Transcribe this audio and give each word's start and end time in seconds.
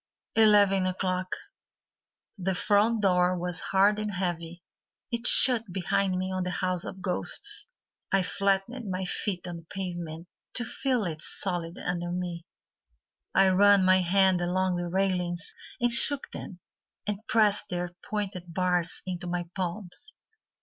Eleven 0.35 0.87
O'Clock 0.87 1.27
The 2.35 2.55
front 2.55 3.03
door 3.03 3.37
was 3.37 3.59
hard 3.59 3.99
and 3.99 4.09
heavy, 4.15 4.63
It 5.11 5.27
shut 5.27 5.71
behind 5.71 6.17
me 6.17 6.31
on 6.31 6.41
the 6.41 6.49
house 6.49 6.83
of 6.85 7.03
ghosts. 7.03 7.67
I 8.11 8.23
flattened 8.23 8.89
my 8.89 9.05
feet 9.05 9.47
on 9.47 9.57
the 9.57 9.65
pavement 9.69 10.27
To 10.55 10.65
feel 10.65 11.03
it 11.05 11.21
solid 11.21 11.77
under 11.77 12.09
me; 12.11 12.45
I 13.35 13.49
ran 13.49 13.85
my 13.85 13.99
hand 14.01 14.41
along 14.41 14.77
the 14.77 14.87
railings 14.87 15.53
And 15.79 15.93
shook 15.93 16.31
them, 16.31 16.61
And 17.05 17.19
pressed 17.27 17.69
their 17.69 17.91
pointed 18.01 18.51
bars 18.55 19.03
Into 19.05 19.27
my 19.27 19.51
palms. 19.53 20.15